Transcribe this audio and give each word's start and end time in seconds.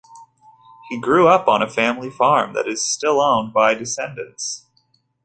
He 0.89 0.99
grew 0.99 1.27
up 1.27 1.47
on 1.47 1.61
a 1.61 1.69
family 1.69 2.09
farm 2.09 2.53
that 2.53 2.67
is 2.67 2.83
still 2.83 3.21
owned 3.21 3.53
by 3.53 3.75
descendants. 3.75 4.65